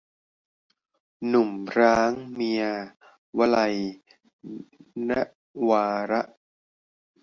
[1.27, 2.63] หนุ่มร้างเมีย-
[3.37, 3.75] วลัย
[5.09, 5.11] น
[5.69, 6.21] วาระ